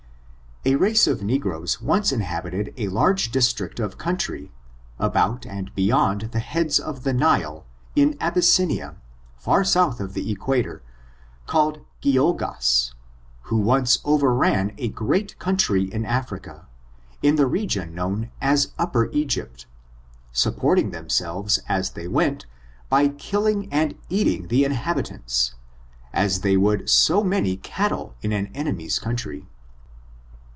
[0.63, 4.51] A race of negroes once inhabited a large district of country,
[4.99, 8.95] about and beyond the heads of the Nile, in Abyssinia,
[9.39, 10.83] far south of the equator,
[11.47, 12.93] called Giogas,
[13.45, 16.67] who once overran a great country in Africa,
[17.23, 19.65] in the re gion known as Upper Egypt,
[20.31, 22.45] supporting themselves, as they went,
[22.87, 25.55] by killing and eating the inhabitants,
[26.13, 29.47] as they would so many cattle in an enemy's country.